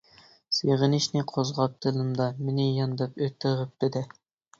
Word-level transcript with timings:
سېغىنىشنى 0.59 1.21
قوزغاپ 1.31 1.75
دىلىمدا، 1.85 2.27
مېنى 2.47 2.65
يانداپ 2.79 3.21
ئۆتتى 3.27 3.53
غىپپىدە. 3.61 4.03